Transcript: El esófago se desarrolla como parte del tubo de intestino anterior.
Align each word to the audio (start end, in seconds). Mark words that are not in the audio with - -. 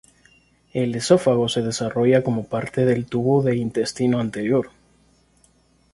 El 0.73 0.95
esófago 0.95 1.47
se 1.47 1.61
desarrolla 1.61 2.23
como 2.23 2.47
parte 2.47 2.85
del 2.85 3.05
tubo 3.05 3.43
de 3.43 3.55
intestino 3.57 4.19
anterior. 4.19 4.71